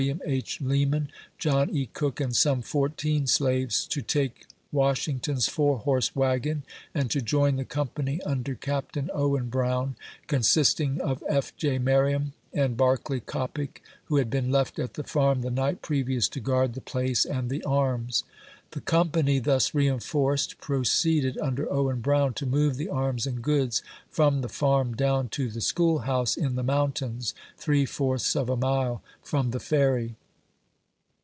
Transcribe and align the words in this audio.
H. 0.25 0.59
Leeraau, 0.59 1.05
John 1.37 1.69
E. 1.69 1.85
Cook, 1.85 2.19
and 2.19 2.35
some 2.35 2.63
fourteen 2.63 3.27
slaves, 3.27 3.85
to 3.85 4.01
take 4.01 4.47
Washington's 4.71 5.47
four 5.47 5.77
horse 5.77 6.15
wagon, 6.15 6.63
and 6.91 7.11
to 7.11 7.21
join 7.21 7.55
the 7.57 7.65
company 7.65 8.19
under 8.25 8.55
Capt. 8.55 8.97
Owen 9.13 9.49
Brown, 9.49 9.95
consisting 10.25 10.99
of 11.01 11.23
F. 11.29 11.55
J. 11.55 11.77
Merriam 11.77 12.33
and 12.51 12.75
Barclay 12.75 13.19
Coppic, 13.19 13.83
who 14.05 14.15
had 14.15 14.31
been 14.31 14.51
left 14.51 14.79
at 14.79 14.95
the 14.95 15.03
Farm 15.03 15.41
the 15.41 15.51
night 15.51 15.83
previous, 15.83 16.27
to 16.29 16.39
guard 16.39 16.73
the 16.73 16.81
place 16.81 17.23
and 17.23 17.51
the 17.51 17.63
arms. 17.63 18.23
The 18.71 18.79
company, 18.79 19.39
thus 19.39 19.73
reinforced, 19.75 20.57
proceeded, 20.59 21.37
under 21.39 21.69
Owen 21.71 21.99
Brown, 21.99 22.33
to 22.35 22.45
move 22.45 22.77
the 22.77 22.87
arms 22.87 23.27
and 23.27 23.41
goods 23.41 23.81
from 24.09 24.39
the 24.39 24.47
Farm 24.49 24.95
down 24.95 25.27
to 25.29 25.49
the 25.49 25.59
school 25.59 25.99
house 25.99 26.37
in 26.37 26.55
the 26.55 26.63
mountains, 26.63 27.33
three 27.57 27.85
fourths 27.85 28.33
of 28.33 28.49
a 28.49 28.55
mile 28.55 29.01
from 29.21 29.51
the 29.51 29.59
Ferry. 29.59 30.15